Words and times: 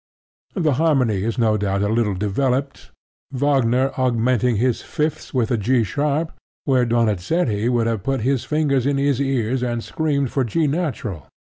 The 0.55 0.73
harmony 0.81 1.21
is 1.21 1.37
no 1.37 1.57
doubt 1.57 1.83
a 1.83 1.87
little 1.87 2.15
developed, 2.15 2.89
Wagner 3.31 3.91
augmenting 3.97 4.55
his 4.55 4.81
fifths 4.81 5.31
with 5.31 5.51
a 5.51 5.57
G 5.57 5.83
sharp 5.83 6.31
where 6.65 6.87
Donizetti 6.87 7.69
would 7.69 7.85
have 7.85 8.01
put 8.01 8.21
his 8.21 8.43
fingers 8.43 8.87
in 8.87 8.97
his 8.97 9.21
ears 9.21 9.61
and 9.61 9.83
screamed 9.83 10.31
for 10.31 10.43
G 10.43 10.65
natural. 10.65 11.27